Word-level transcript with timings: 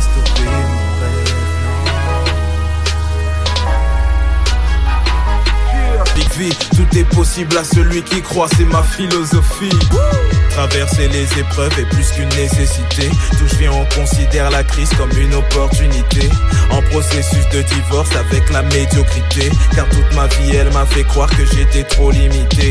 stopper 0.00 0.44
mon 0.44 1.00
rêve. 1.00 1.42
Big 6.14 6.28
V, 6.36 6.50
tout 6.76 6.98
est 6.98 7.08
possible 7.14 7.56
à 7.56 7.64
celui 7.64 8.02
qui 8.02 8.20
croit, 8.20 8.48
c'est 8.56 8.64
ma 8.64 8.82
philosophie. 8.82 9.70
Traverser 10.50 11.08
les 11.08 11.38
épreuves 11.38 11.78
est 11.78 11.88
plus 11.88 12.10
qu'une 12.10 12.28
nécessité. 12.28 13.08
D'où 13.38 13.48
je 13.48 13.56
viens, 13.56 13.72
on 13.72 13.86
considère 13.98 14.50
la 14.50 14.62
crise 14.62 14.90
comme 14.94 15.10
une 15.18 15.32
opportunité. 15.32 16.28
En 16.70 16.82
processus 16.82 17.48
de 17.50 17.62
divorce 17.62 18.14
avec 18.16 18.50
la 18.50 18.62
médiocrité. 18.62 19.50
Car 19.74 19.88
toute 19.88 20.14
ma 20.14 20.26
vie, 20.26 20.54
elle 20.54 20.70
m'a 20.72 20.84
fait 20.84 21.04
croire 21.04 21.30
que 21.30 21.46
j'étais 21.46 21.84
trop 21.84 22.10
limité. 22.10 22.70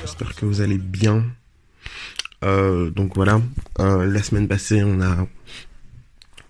J'espère 0.00 0.34
que 0.36 0.46
vous 0.46 0.60
allez 0.60 0.78
bien. 0.78 1.24
Euh, 2.44 2.90
donc 2.90 3.16
voilà, 3.16 3.40
euh, 3.80 4.06
la 4.06 4.22
semaine 4.22 4.46
passée, 4.46 4.84
on 4.84 5.00
a 5.00 5.26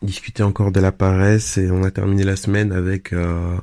discuté 0.02 0.43
encore 0.43 0.73
de 0.73 0.80
la 0.80 0.93
paresse 0.93 1.59
et 1.59 1.71
on 1.71 1.82
a 1.82 1.91
terminé 1.91 2.24
la 2.24 2.37
semaine 2.37 2.73
avec 2.73 3.13
euh, 3.13 3.57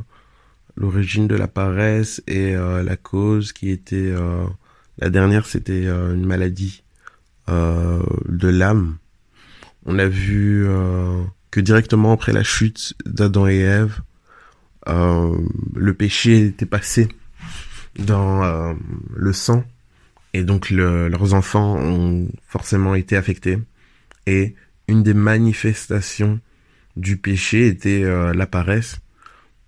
l'origine 0.76 1.28
de 1.28 1.36
la 1.36 1.48
paresse 1.48 2.22
et 2.28 2.56
euh, 2.56 2.84
la 2.84 2.98
cause 2.98 3.54
qui 3.54 3.70
était 3.70 3.96
euh, 3.96 4.46
la 4.98 5.10
dernière 5.10 5.46
c'était 5.46 5.86
euh, 5.86 6.14
une 6.14 6.26
maladie 6.26 6.82
de 7.48 8.48
l'âme. 8.48 8.98
On 9.86 10.00
a 10.00 10.08
vu 10.08 10.66
que 11.52 11.60
directement 11.60 12.12
après 12.12 12.34
la 12.34 12.42
chute 12.42 12.96
d'Adam 13.06 13.46
et 13.46 13.60
Ève 13.60 14.02
le 14.88 15.94
péché 15.94 16.48
était 16.48 16.66
passé 16.66 17.08
dans 18.00 18.76
le 19.14 19.32
sang 19.32 19.64
et 20.34 20.44
donc 20.44 20.72
le, 20.72 21.08
leurs 21.08 21.36
enfants 21.36 21.78
ont 21.78 22.28
forcément 22.48 22.96
été 22.96 23.16
affectés 23.16 23.60
et 24.26 24.56
une 24.88 25.04
des 25.04 25.14
manifestations 25.14 26.40
du 26.96 27.18
péché 27.18 27.68
était 27.68 28.04
la 28.34 28.48
paresse 28.48 29.00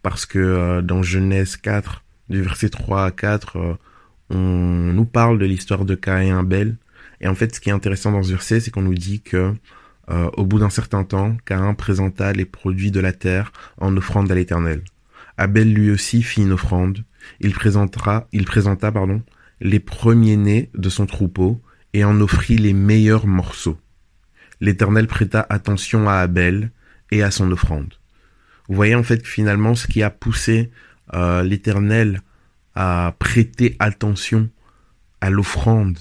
parce 0.07 0.25
que 0.25 0.39
euh, 0.39 0.81
dans 0.81 1.03
Genèse 1.03 1.57
4, 1.57 2.01
du 2.29 2.41
verset 2.41 2.69
3 2.69 3.03
à 3.03 3.11
4, 3.11 3.57
euh, 3.57 3.73
on 4.29 4.93
nous 4.93 5.03
parle 5.03 5.37
de 5.37 5.45
l'histoire 5.45 5.83
de 5.83 5.95
Caïn 5.95 6.27
et 6.27 6.39
Abel. 6.39 6.77
Et 7.19 7.27
en 7.27 7.35
fait, 7.35 7.53
ce 7.53 7.59
qui 7.59 7.67
est 7.67 7.73
intéressant 7.73 8.13
dans 8.13 8.23
ce 8.23 8.29
verset, 8.29 8.61
c'est 8.61 8.71
qu'on 8.71 8.83
nous 8.83 8.93
dit 8.93 9.19
que 9.19 9.53
euh, 10.09 10.29
au 10.37 10.45
bout 10.45 10.59
d'un 10.59 10.69
certain 10.69 11.03
temps, 11.03 11.35
Caïn 11.45 11.73
présenta 11.73 12.31
les 12.31 12.45
produits 12.45 12.89
de 12.89 13.01
la 13.01 13.11
terre 13.11 13.51
en 13.79 13.97
offrande 13.97 14.31
à 14.31 14.35
l'Éternel. 14.35 14.81
Abel 15.37 15.73
lui 15.73 15.91
aussi 15.91 16.23
fit 16.23 16.41
une 16.41 16.53
offrande. 16.53 17.03
Il 17.41 17.53
présentera, 17.53 18.27
il 18.31 18.45
présenta, 18.45 18.93
pardon, 18.93 19.21
les 19.59 19.81
premiers-nés 19.81 20.69
de 20.73 20.87
son 20.87 21.05
troupeau 21.05 21.61
et 21.91 22.05
en 22.05 22.21
offrit 22.21 22.57
les 22.57 22.71
meilleurs 22.71 23.27
morceaux. 23.27 23.77
L'Éternel 24.61 25.07
prêta 25.07 25.45
attention 25.49 26.09
à 26.09 26.15
Abel 26.15 26.71
et 27.11 27.23
à 27.23 27.31
son 27.31 27.51
offrande. 27.51 27.93
Vous 28.67 28.75
voyez 28.75 28.95
en 28.95 29.03
fait 29.03 29.25
finalement 29.25 29.75
ce 29.75 29.87
qui 29.87 30.03
a 30.03 30.09
poussé 30.09 30.71
euh, 31.13 31.43
l'Éternel 31.43 32.21
à 32.75 33.15
prêter 33.17 33.75
attention 33.79 34.49
à 35.21 35.29
l'offrande 35.29 35.99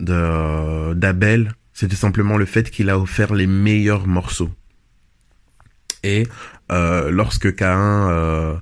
de 0.00 0.94
d'Abel, 0.94 1.54
c'était 1.72 1.96
simplement 1.96 2.36
le 2.36 2.44
fait 2.44 2.70
qu'il 2.70 2.90
a 2.90 2.98
offert 2.98 3.34
les 3.34 3.46
meilleurs 3.46 4.06
morceaux. 4.06 4.50
Et 6.02 6.26
euh, 6.70 7.10
lorsque 7.10 7.54
Caïn 7.54 8.08
euh, 8.10 8.56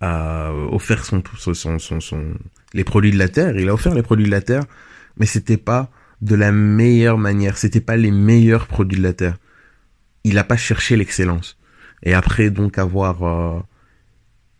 a 0.00 0.52
offert 0.52 1.04
son, 1.04 1.22
son, 1.36 1.78
son, 1.78 2.00
son, 2.00 2.34
les 2.72 2.84
produits 2.84 3.10
de 3.10 3.18
la 3.18 3.28
terre, 3.28 3.56
il 3.56 3.68
a 3.68 3.74
offert 3.74 3.94
les 3.94 4.02
produits 4.02 4.26
de 4.26 4.30
la 4.30 4.40
terre, 4.40 4.64
mais 5.18 5.26
c'était 5.26 5.58
pas 5.58 5.90
de 6.22 6.34
la 6.34 6.52
meilleure 6.52 7.18
manière, 7.18 7.58
c'était 7.58 7.80
pas 7.80 7.96
les 7.96 8.10
meilleurs 8.10 8.66
produits 8.66 8.98
de 8.98 9.02
la 9.02 9.12
terre. 9.12 9.38
Il 10.24 10.34
n'a 10.34 10.44
pas 10.44 10.56
cherché 10.56 10.96
l'excellence. 10.96 11.58
Et 12.02 12.14
après 12.14 12.50
donc 12.50 12.78
avoir 12.78 13.22
euh, 13.22 13.60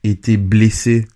été 0.02 0.36
blessé 0.36 1.06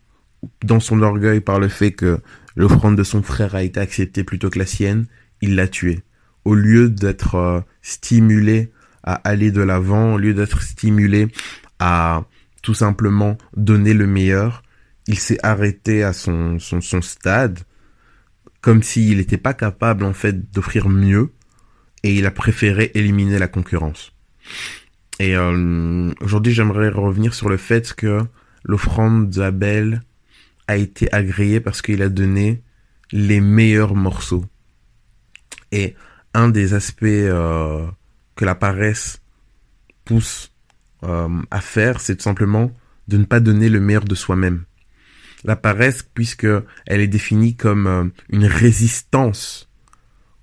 dans 0.65 0.81
son 0.81 1.03
orgueil 1.03 1.41
par 1.41 1.61
le 1.61 1.69
fait 1.69 1.93
que 1.93 2.21
l'offrande 2.56 2.97
de 2.97 3.03
son 3.03 3.23
frère 3.23 3.55
a 3.55 3.62
été 3.62 3.81
acceptée 3.81 4.25
plutôt 4.25 4.50
que 4.50 4.59
la 4.59 4.67
sienne, 4.67 5.06
il 5.41 5.55
l'a 5.55 5.69
tué. 5.69 6.03
Au 6.45 6.55
lieu 6.55 6.89
d'être 6.89 7.34
euh, 7.34 7.61
stimulé 7.83 8.73
à 9.03 9.15
aller 9.15 9.50
de 9.50 9.62
l'avant, 9.62 10.15
au 10.15 10.19
lieu 10.19 10.34
d'être 10.34 10.62
stimulé 10.62 11.29
à 11.79 12.25
tout 12.62 12.75
simplement 12.75 13.39
donner 13.56 13.95
le 13.95 14.06
meilleur, 14.06 14.62
il 15.06 15.19
s'est 15.19 15.39
arrêté 15.43 16.03
à 16.03 16.12
son, 16.12 16.59
son, 16.59 16.81
son 16.81 17.00
stade, 17.00 17.61
comme 18.60 18.82
s'il 18.82 19.19
n'était 19.19 19.38
pas 19.38 19.54
capable 19.54 20.04
en 20.04 20.12
fait 20.12 20.53
d'offrir 20.53 20.88
mieux, 20.88 21.32
et 22.03 22.15
il 22.15 22.26
a 22.26 22.31
préféré 22.31 22.91
éliminer 22.94 23.38
la 23.38 23.48
concurrence. 23.48 24.12
Et 25.19 25.37
euh, 25.37 26.12
aujourd'hui, 26.21 26.53
j'aimerais 26.53 26.88
revenir 26.88 27.34
sur 27.34 27.49
le 27.49 27.59
fait 27.59 27.93
que 27.93 28.20
l'offrande 28.65 29.28
d'Abel 29.28 30.03
a 30.66 30.76
été 30.76 31.12
agréée 31.12 31.60
parce 31.60 31.82
qu'il 31.82 32.03
a 32.03 32.09
donné 32.09 32.62
les 33.12 33.41
meilleurs 33.41 33.94
morceaux. 33.94 34.44
Et 35.72 35.94
un 36.32 36.49
des 36.49 36.75
aspects 36.75 37.04
euh, 37.04 37.87
que 38.34 38.44
la 38.44 38.54
paresse 38.54 39.20
pousse 40.04 40.53
euh, 41.03 41.28
à 41.50 41.60
faire, 41.60 42.00
c'est 42.00 42.16
tout 42.16 42.22
simplement 42.22 42.72
de 43.09 43.19
ne 43.19 43.25
pas 43.25 43.41
donner 43.41 43.69
le 43.69 43.81
meilleur 43.81 44.04
de 44.04 44.15
soi-même. 44.15 44.65
La 45.45 45.56
paresse, 45.56 46.03
puisque 46.03 46.47
elle 46.87 47.01
est 47.01 47.09
définie 47.09 47.56
comme 47.56 47.87
euh, 47.87 48.05
une 48.28 48.45
résistance 48.45 49.71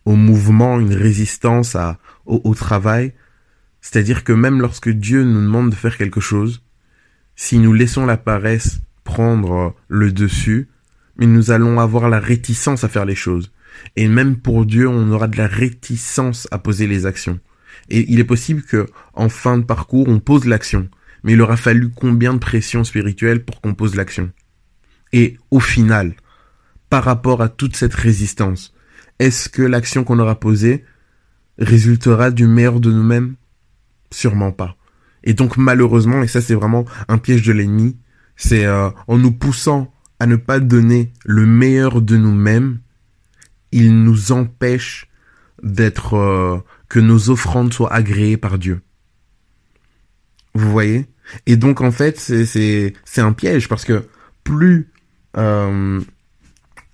au 0.06 0.16
mouvement, 0.16 0.80
une 0.80 0.94
résistance 0.94 1.76
au, 2.26 2.56
travail, 2.56 3.14
c'est-à-dire 3.82 4.24
que 4.24 4.32
même 4.32 4.62
lorsque 4.62 4.90
Dieu 4.90 5.26
nous 5.26 5.42
demande 5.42 5.70
de 5.70 5.76
faire 5.76 5.98
quelque 5.98 6.22
chose, 6.22 6.64
si 7.36 7.60
nous 7.60 7.74
laissons 7.74 8.06
la 8.06 8.16
paresse 8.16 8.80
prendre 9.04 9.76
le 9.90 10.14
dessus, 10.14 10.70
nous 11.20 11.52
allons 11.52 11.82
avoir 11.82 12.08
la 12.08 12.20
réticence 12.20 12.86
à 12.86 12.88
faire 12.88 13.06
les 13.06 13.16
choses. 13.16 13.52
Et 13.98 14.08
même 14.08 14.38
pour 14.38 14.66
Dieu, 14.66 14.88
on 14.88 15.12
aura 15.12 15.28
de 15.28 15.38
la 15.38 15.48
réticence 15.48 16.48
à 16.52 16.58
poser 16.58 16.88
les 16.88 17.06
actions. 17.06 17.40
Et 17.90 18.10
il 18.12 18.20
est 18.20 18.24
possible 18.24 18.62
que, 18.62 18.86
en 19.14 19.28
fin 19.28 19.58
de 19.58 19.64
parcours, 19.64 20.08
on 20.08 20.20
pose 20.20 20.46
l'action. 20.46 20.90
Mais 21.24 21.34
il 21.34 21.42
aura 21.42 21.58
fallu 21.58 21.90
combien 21.90 22.34
de 22.34 22.40
pression 22.40 22.84
spirituelle 22.84 23.44
pour 23.44 23.62
qu'on 23.62 23.74
pose 23.74 23.96
l'action? 23.96 24.32
Et 25.14 25.38
au 25.52 25.60
final, 25.60 26.16
par 26.90 27.04
rapport 27.04 27.42
à 27.42 27.50
toute 27.50 27.76
cette 27.76 27.94
résistance, 27.94 28.74
est-ce 29.20 29.50
que 29.50 29.62
l'action 29.62 30.04
qu'on 30.04 30.20
aura 30.20 30.40
posée 30.40 30.86
résultera 31.58 32.32
du 32.32 32.48
meilleur 32.48 32.80
de 32.80 32.92
nous-mêmes? 32.92 33.36
Sûrement 34.12 34.52
pas. 34.52 34.78
Et 35.24 35.34
donc 35.34 35.58
malheureusement, 35.58 36.22
et 36.24 36.28
ça 36.28 36.42
c'est 36.42 36.54
vraiment 36.54 36.86
un 37.08 37.18
piège 37.18 37.44
de 37.44 37.52
l'ennemi, 37.52 37.98
c'est 38.36 38.66
euh, 38.66 38.90
en 39.08 39.18
nous 39.18 39.32
poussant 39.32 39.92
à 40.20 40.26
ne 40.26 40.36
pas 40.36 40.60
donner 40.60 41.12
le 41.26 41.46
meilleur 41.46 42.02
de 42.02 42.18
nous-mêmes, 42.18 42.80
il 43.72 44.04
nous 44.04 44.32
empêche 44.32 45.08
d'être 45.62 46.16
euh, 46.16 46.60
que 46.88 47.00
nos 47.00 47.30
offrandes 47.30 47.74
soient 47.74 47.94
agréées 47.94 48.38
par 48.38 48.58
Dieu. 48.58 48.82
Vous 50.54 50.72
voyez? 50.72 51.08
Et 51.46 51.58
donc 51.58 51.82
en 51.82 51.92
fait, 51.92 52.20
c'est 52.20 52.94
c'est 53.04 53.22
un 53.22 53.34
piège 53.34 53.68
parce 53.68 53.84
que 53.84 54.06
plus 54.44 54.90
euh, 55.38 56.02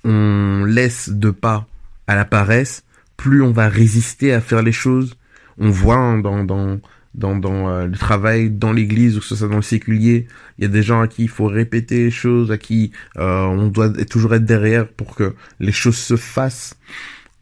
on 0.03 0.65
laisse 0.65 1.09
de 1.09 1.31
pas 1.31 1.67
à 2.07 2.15
la 2.15 2.25
paresse, 2.25 2.83
plus 3.17 3.41
on 3.41 3.51
va 3.51 3.69
résister 3.69 4.33
à 4.33 4.41
faire 4.41 4.61
les 4.61 4.71
choses. 4.71 5.17
On 5.57 5.69
voit 5.69 5.97
hein, 5.97 6.17
dans 6.17 6.43
dans 6.43 6.79
dans, 7.15 7.35
dans 7.35 7.69
euh, 7.69 7.85
le 7.85 7.97
travail 7.97 8.49
dans 8.49 8.73
l'église 8.73 9.17
ou 9.17 9.19
que 9.19 9.25
ce 9.25 9.35
soit 9.35 9.47
dans 9.47 9.57
le 9.57 9.61
séculier 9.61 10.27
il 10.57 10.63
y 10.63 10.65
a 10.65 10.69
des 10.69 10.83
gens 10.83 11.01
à 11.01 11.07
qui 11.07 11.23
il 11.23 11.29
faut 11.29 11.45
répéter 11.45 12.05
les 12.05 12.11
choses 12.11 12.51
à 12.51 12.57
qui 12.57 12.91
euh, 13.17 13.43
on 13.43 13.67
doit 13.67 13.89
toujours 14.05 14.33
être 14.33 14.45
derrière 14.45 14.87
pour 14.87 15.15
que 15.15 15.35
les 15.59 15.71
choses 15.71 15.97
se 15.97 16.15
fassent. 16.15 16.75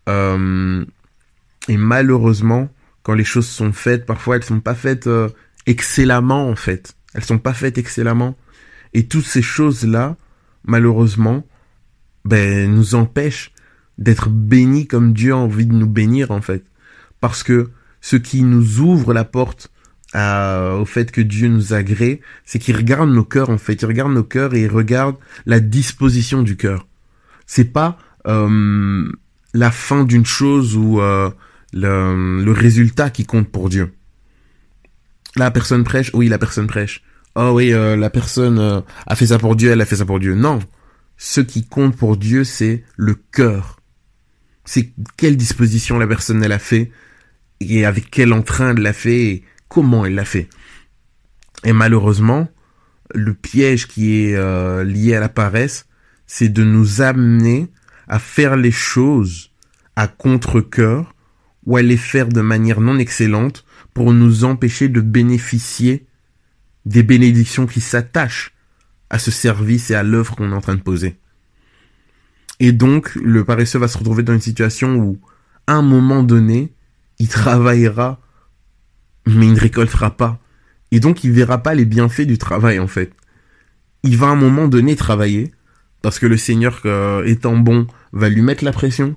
Euh, 0.10 0.84
et 1.68 1.78
malheureusement 1.78 2.70
quand 3.04 3.14
les 3.14 3.24
choses 3.24 3.48
sont 3.48 3.72
faites 3.72 4.06
parfois 4.06 4.36
elles 4.36 4.44
sont 4.44 4.60
pas 4.60 4.76
faites 4.76 5.08
euh, 5.08 5.30
excellemment 5.66 6.50
en 6.50 6.56
fait. 6.56 6.96
Elles 7.14 7.24
sont 7.24 7.38
pas 7.40 7.54
faites 7.54 7.78
excellemment. 7.78 8.38
Et 8.94 9.08
toutes 9.08 9.26
ces 9.26 9.42
choses 9.42 9.86
là 9.86 10.18
malheureusement 10.64 11.46
ben 12.26 12.72
nous 12.72 12.96
empêchent 12.96 13.52
d'être 13.98 14.30
bénis 14.30 14.88
comme 14.88 15.14
Dieu 15.14 15.34
a 15.34 15.38
envie 15.38 15.66
de 15.66 15.74
nous 15.74 15.88
bénir 15.88 16.32
en 16.32 16.42
fait 16.42 16.64
parce 17.20 17.44
que 17.44 17.70
ce 18.02 18.16
qui 18.16 18.44
nous 18.44 18.80
ouvre 18.80 19.14
la 19.14 19.24
porte 19.24 19.72
à, 20.14 20.76
au 20.76 20.86
fait 20.86 21.12
que 21.12 21.22
Dieu 21.22 21.48
nous 21.48 21.74
agrée, 21.74 22.22
c'est 22.44 22.60
qu'il 22.60 22.76
regarde 22.76 23.10
nos 23.10 23.24
cœurs 23.24 23.50
en 23.50 23.58
fait, 23.58 23.82
il 23.82 23.86
regarde 23.86 24.12
nos 24.12 24.24
cœurs 24.24 24.54
et 24.54 24.64
il 24.64 24.72
regarde 24.72 25.16
la 25.46 25.60
disposition 25.60 26.42
du 26.42 26.58
cœur. 26.58 26.88
C'est 27.46 27.72
pas 27.72 27.98
euh, 28.28 29.10
la 29.54 29.72
fin 29.72 30.04
d'une 30.04 30.26
chose 30.26 30.76
ou 30.76 31.00
euh, 31.00 31.30
le, 31.74 32.44
le 32.44 32.52
résultat 32.52 33.10
qui 33.10 33.26
compte 33.26 33.50
pour 33.50 33.70
Dieu. 33.70 33.94
La 35.38 35.52
personne 35.52 35.84
prêche, 35.84 36.12
oui 36.14 36.28
la 36.28 36.38
personne 36.38 36.68
prêche. 36.68 37.04
Oh 37.36 37.52
oui, 37.56 37.74
euh, 37.74 37.96
la 37.96 38.10
personne 38.10 38.60
euh, 38.60 38.82
a 39.08 39.16
fait 39.16 39.28
ça 39.28 39.40
pour 39.40 39.56
Dieu, 39.56 39.72
elle 39.72 39.82
a 39.82 39.86
fait 39.86 39.96
ça 39.96 40.06
pour 40.06 40.20
Dieu. 40.20 40.36
Non, 40.36 40.60
ce 41.18 41.40
qui 41.40 41.66
compte 41.66 41.96
pour 41.96 42.18
Dieu, 42.18 42.44
c'est 42.44 42.84
le 42.98 43.16
cœur. 43.16 43.80
C'est 44.66 44.94
quelle 45.18 45.38
disposition 45.38 45.98
la 45.98 46.08
personne 46.08 46.44
elle 46.44 46.52
a 46.52 46.60
fait 46.60 46.92
et 47.62 47.86
avec 47.86 48.10
quel 48.10 48.34
entrain 48.34 48.72
elle 48.72 48.82
l'a 48.82 48.94
fait, 48.94 49.26
et 49.26 49.44
comment 49.68 50.06
il 50.06 50.16
l'a 50.16 50.26
fait. 50.26 50.50
Et 51.64 51.74
malheureusement, 51.74 52.50
le 53.14 53.34
piège 53.34 53.88
qui 53.88 54.24
est 54.24 54.36
euh, 54.36 54.84
lié 54.84 55.16
à 55.16 55.20
la 55.20 55.30
paresse, 55.30 55.86
c'est 56.26 56.50
de 56.50 56.64
nous 56.64 57.02
amener 57.02 57.70
à 58.08 58.20
faire 58.20 58.56
les 58.56 58.72
choses 58.72 59.52
à 59.96 60.08
contre-cœur 60.08 61.14
ou 61.66 61.78
à 61.78 61.82
les 61.82 61.98
faire 61.98 62.28
de 62.28 62.42
manière 62.42 62.82
non 62.82 62.98
excellente 62.98 63.66
pour 63.94 64.14
nous 64.14 64.44
empêcher 64.44 64.90
de 64.90 65.02
bénéficier 65.02 66.08
des 66.86 67.04
bénédictions 67.04 67.68
qui 67.68 67.82
s'attachent 67.82 68.54
à 69.10 69.20
ce 69.20 69.32
service 69.32 69.92
et 69.92 69.96
à 69.96 70.04
l'œuvre 70.04 70.36
qu'on 70.36 70.52
est 70.52 70.56
en 70.56 70.62
train 70.62 70.76
de 70.76 70.82
poser. 70.82 71.18
Et 72.60 72.72
donc, 72.72 73.16
le 73.16 73.44
paresseux 73.44 73.80
va 73.80 73.88
se 73.88 73.98
retrouver 73.98 74.24
dans 74.24 74.34
une 74.34 74.42
situation 74.42 74.96
où, 74.96 75.20
à 75.68 75.74
un 75.74 75.82
moment 75.82 76.24
donné, 76.24 76.74
il 77.20 77.28
travaillera, 77.28 78.20
mais 79.26 79.48
il 79.48 79.54
ne 79.54 79.60
récoltera 79.60 80.16
pas. 80.16 80.40
Et 80.92 81.00
donc, 81.00 81.24
il 81.24 81.32
verra 81.32 81.58
pas 81.64 81.74
les 81.74 81.86
bienfaits 81.86 82.22
du 82.22 82.38
travail, 82.38 82.80
en 82.80 82.88
fait. 82.88 83.12
Il 84.04 84.18
va 84.18 84.28
à 84.28 84.32
un 84.32 84.36
moment 84.36 84.68
donné 84.68 84.96
travailler, 84.96 85.52
parce 86.02 86.20
que 86.20 86.26
le 86.26 86.38
Seigneur, 86.38 86.82
euh, 86.86 87.24
étant 87.26 87.58
bon, 87.58 87.88
va 88.14 88.30
lui 88.30 88.42
mettre 88.42 88.64
la 88.64 88.72
pression. 88.72 89.16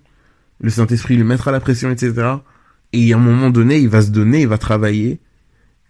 Le 0.60 0.70
Saint-Esprit 0.70 1.16
lui 1.16 1.24
mettra 1.24 1.52
la 1.52 1.60
pression, 1.60 1.90
etc. 1.90 2.36
Et 2.92 3.12
à 3.12 3.16
un 3.16 3.20
moment 3.20 3.50
donné, 3.50 3.78
il 3.78 3.88
va 3.88 4.02
se 4.02 4.10
donner, 4.10 4.42
il 4.42 4.48
va 4.48 4.58
travailler. 4.58 5.20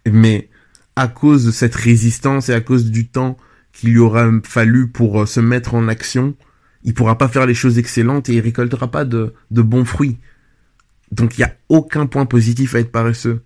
Mais 0.05 0.49
à 0.95 1.07
cause 1.07 1.45
de 1.45 1.51
cette 1.51 1.75
résistance 1.75 2.49
et 2.49 2.53
à 2.53 2.61
cause 2.61 2.91
du 2.91 3.07
temps 3.07 3.37
qu'il 3.73 3.91
lui 3.91 3.99
aura 3.99 4.29
fallu 4.43 4.87
pour 4.87 5.21
euh, 5.21 5.25
se 5.25 5.39
mettre 5.39 5.75
en 5.75 5.87
action, 5.87 6.35
il 6.83 6.93
pourra 6.93 7.17
pas 7.17 7.27
faire 7.27 7.45
les 7.45 7.53
choses 7.53 7.77
excellentes 7.77 8.29
et 8.29 8.35
il 8.35 8.39
récoltera 8.39 8.89
pas 8.89 9.05
de, 9.05 9.33
de 9.51 9.61
bons 9.61 9.85
fruits. 9.85 10.17
Donc 11.11 11.37
il 11.37 11.41
y 11.41 11.43
a 11.43 11.55
aucun 11.69 12.05
point 12.05 12.25
positif 12.25 12.75
à 12.75 12.79
être 12.79 12.91
paresseux. 12.91 13.41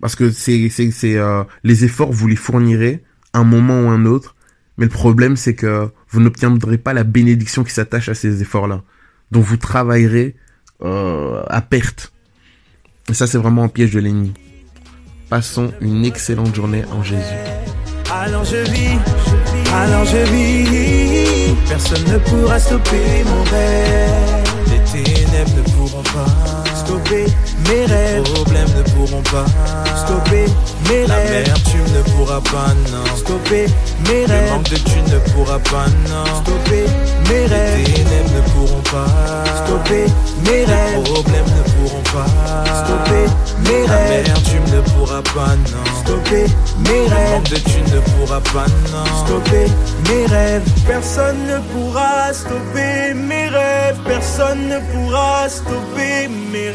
Parce 0.00 0.14
que 0.14 0.30
c'est, 0.30 0.68
c'est, 0.68 0.90
c'est, 0.90 1.16
euh, 1.16 1.42
les 1.64 1.84
efforts, 1.84 2.12
vous 2.12 2.28
les 2.28 2.36
fournirez 2.36 3.02
un 3.32 3.44
moment 3.44 3.82
ou 3.82 3.88
un 3.88 4.04
autre. 4.04 4.36
Mais 4.76 4.84
le 4.84 4.90
problème, 4.90 5.36
c'est 5.36 5.54
que 5.54 5.88
vous 6.08 6.20
n'obtiendrez 6.20 6.78
pas 6.78 6.92
la 6.92 7.02
bénédiction 7.02 7.64
qui 7.64 7.72
s'attache 7.72 8.08
à 8.08 8.14
ces 8.14 8.42
efforts-là. 8.42 8.84
Donc 9.32 9.44
vous 9.44 9.56
travaillerez 9.56 10.36
euh, 10.82 11.42
à 11.48 11.60
perte. 11.60 12.12
Et 13.08 13.14
ça, 13.14 13.26
c'est 13.26 13.38
vraiment 13.38 13.64
un 13.64 13.68
piège 13.68 13.92
de 13.92 13.98
l'ennemi. 13.98 14.34
Passons 15.28 15.70
une 15.82 16.06
excellente 16.06 16.54
journée 16.54 16.84
en 16.90 17.02
Jésus. 17.02 17.20
Alors 18.10 18.44
je 18.44 18.56
vis, 18.70 18.98
alors 19.74 20.06
je 20.06 20.32
vis. 20.32 21.54
Personne 21.68 22.04
ne 22.10 22.18
pourra 22.18 22.58
stopper 22.58 23.24
mon 23.26 23.42
rêve. 23.44 24.44
Les 24.70 25.04
ténèbres 25.04 25.56
ne 25.56 25.62
pourront 25.74 26.02
pas 26.02 26.67
stopper 26.88 27.26
mes 27.68 27.84
rêves. 27.84 28.22
Les 28.24 28.32
problèmes 28.32 28.68
ne 28.76 28.82
pourront 28.92 29.22
pas 29.22 29.44
stopper 29.94 30.46
mes 30.88 31.04
rêves. 31.04 31.44
L'amertume 31.44 31.88
ne 31.94 32.02
pourra 32.12 32.40
pas, 32.40 32.72
non. 32.90 33.16
Stopper 33.16 33.66
mes 34.08 34.24
rêves. 34.24 34.44
Le 34.44 34.50
manque 34.50 34.70
de 34.70 34.76
thunes 34.76 35.10
ne 35.12 35.18
pourra 35.30 35.58
pas, 35.58 35.86
non. 36.08 36.24
Stopper 36.42 36.86
mes 37.28 37.46
rêves. 37.46 37.78
Les 37.78 37.92
ténèbres 37.92 38.30
ne 38.36 38.40
pourront 38.52 38.82
pas 38.90 39.06
stopper 39.66 40.06
mes 40.46 40.64
rêves. 40.64 40.96
Les 40.96 41.02
problèmes 41.12 41.50
ne 41.58 41.62
pourront 41.72 42.02
pas 42.04 42.28
stopper 42.84 43.24
mes 43.66 43.86
rêves. 43.86 44.24
L'amertume 44.24 44.68
ne 44.74 44.80
pourra 44.80 45.22
pas, 45.22 45.54
non. 45.70 46.00
Stopper 46.00 46.46
mes 46.86 47.06
rêves. 47.06 47.28
Le 47.28 47.30
manque 47.34 47.50
de 47.50 47.56
thunes 47.56 47.94
ne 47.94 48.00
pourra 48.00 48.40
pas, 48.40 48.66
non. 48.92 49.26
Stopper 49.26 49.66
mes 50.08 50.26
rêves. 50.26 50.62
Personne 50.86 51.40
ne 51.46 51.58
pourra 51.70 52.32
stopper 52.32 53.12
mes 53.14 53.48
rêves. 53.48 53.96
Personne 54.06 54.68
ne 54.68 54.78
pourra 54.90 55.48
stopper 55.50 56.28
mes 56.52 56.70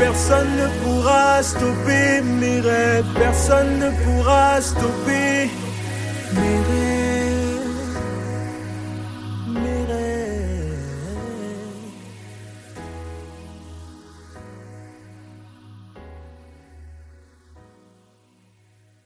Personne 0.00 0.56
ne 0.56 0.68
pourra 0.82 1.42
stopper 1.42 2.20
mes 2.22 2.60
rêves. 2.60 3.04
Personne 3.14 3.78
ne 3.78 3.90
pourra 4.04 4.60
stopper 4.60 5.17